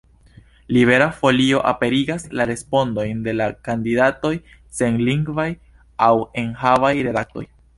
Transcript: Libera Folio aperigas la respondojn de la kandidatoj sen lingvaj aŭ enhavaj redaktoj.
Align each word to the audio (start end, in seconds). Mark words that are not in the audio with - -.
Libera 0.75 1.07
Folio 1.17 1.59
aperigas 1.71 2.25
la 2.39 2.47
respondojn 2.51 3.21
de 3.29 3.35
la 3.37 3.49
kandidatoj 3.67 4.33
sen 4.79 4.99
lingvaj 5.11 5.49
aŭ 6.07 6.11
enhavaj 6.45 6.93
redaktoj. 7.11 7.47